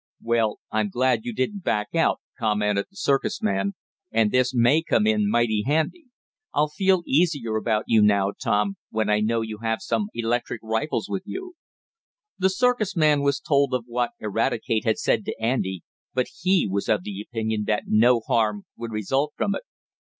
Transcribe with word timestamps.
"Well, 0.23 0.57
I'm 0.71 0.89
glad 0.89 1.25
you 1.25 1.31
didn't 1.31 1.63
back 1.63 1.93
out," 1.93 2.21
commented 2.35 2.87
the 2.89 2.95
circus 2.95 3.39
man, 3.39 3.73
"and 4.11 4.31
this 4.31 4.51
may 4.51 4.81
come 4.81 5.05
in 5.05 5.29
mighty 5.29 5.61
handy. 5.67 6.05
I'll 6.55 6.69
feel 6.69 7.03
easier 7.05 7.55
about 7.55 7.83
you 7.85 8.01
now, 8.01 8.31
Tom, 8.31 8.77
when 8.89 9.11
I 9.11 9.19
know 9.19 9.41
you 9.41 9.59
have 9.59 9.79
some 9.79 10.09
electric 10.15 10.59
rifles 10.63 11.07
with 11.07 11.21
you." 11.27 11.53
The 12.39 12.49
circus 12.49 12.95
man 12.95 13.21
was 13.21 13.39
told 13.39 13.75
of 13.75 13.83
what 13.85 14.13
Eradicate 14.19 14.85
had 14.85 14.97
said 14.97 15.23
to 15.25 15.39
Andy, 15.39 15.83
but 16.15 16.25
he 16.41 16.67
was 16.67 16.89
of 16.89 17.03
the 17.03 17.21
opinion 17.21 17.65
that 17.67 17.83
no 17.85 18.21
harm 18.21 18.65
would 18.77 18.91
result 18.91 19.33
from 19.37 19.53
it. 19.53 19.61